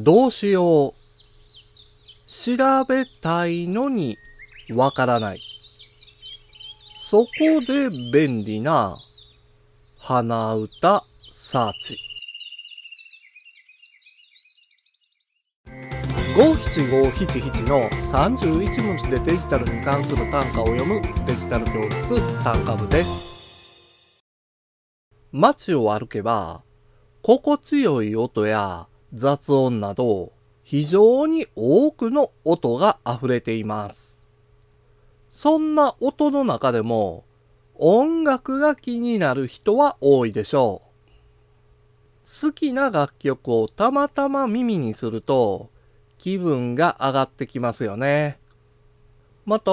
[0.00, 0.92] どうしよう。
[2.30, 4.16] 調べたいのに
[4.70, 5.40] わからない。
[6.94, 7.28] そこ
[7.66, 8.96] で便利な
[9.96, 11.02] 鼻歌
[11.32, 11.98] サーチ。
[16.36, 24.22] 五七五七七の31文字でデジタルに関する単価を読むデジタル教室単価部です。
[25.32, 26.62] 街を歩けば、
[27.22, 30.32] 心地よい音や雑音など、
[30.64, 34.20] 非常に多くの音が溢れています。
[35.30, 37.24] そんな音の中でも、
[37.76, 40.88] 音楽が気になる人は多いでしょう。
[42.46, 45.70] 好きな楽曲をたまたま耳にすると、
[46.18, 48.38] 気分が上がってきますよね。
[49.46, 49.72] また、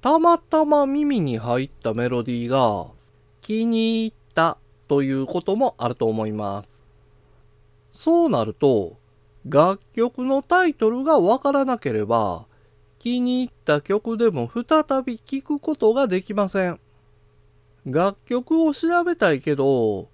[0.00, 2.86] たまたま耳に入ったメロディーが
[3.42, 4.56] 気に入った
[4.88, 6.73] ということもあると思います。
[7.94, 8.98] そうなると、
[9.46, 12.46] 楽曲のタイトルがわからなければ、
[12.98, 16.80] 気に入った曲でも再び聴くことができません。
[17.86, 20.08] 楽曲を調べたいけど、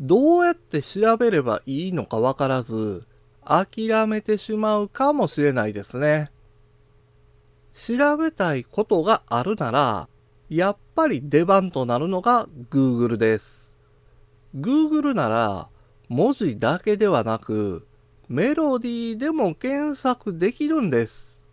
[0.00, 3.06] どうやって調べればいいのかわからず、
[3.44, 6.30] 諦めてしまうかもしれないですね。
[7.74, 10.08] 調べたいことがあるなら、
[10.48, 13.70] やっぱり出番となるのが Google です。
[14.56, 15.68] Google なら、
[16.10, 17.86] 文字だけではなく、
[18.28, 21.44] メロディーでも検索できるんです。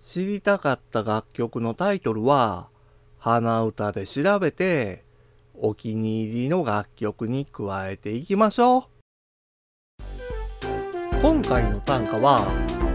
[0.00, 2.68] 知りたかった楽曲のタイトルは、
[3.18, 5.02] 鼻歌で調べて、
[5.54, 8.84] お気に入りの楽曲に加えていきましょう。
[11.20, 12.38] 今回の短歌は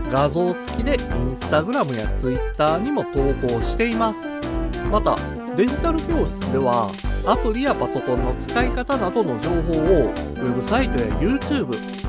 [0.06, 3.10] 画像付きでインスタグラムやツイッターにも投
[3.46, 4.90] 稿しています。
[4.90, 5.18] また、
[5.58, 6.90] デジタル教室では
[7.28, 11.66] アプリやパソコンの使い方などの情報をウェブサイトや YouTube、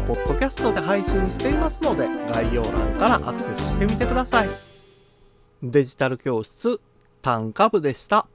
[0.06, 4.48] ポッドキャストで配信していますので概要欄からアクセスしてみてください。
[5.62, 6.80] デジタル教室
[7.22, 8.26] 短歌部でした。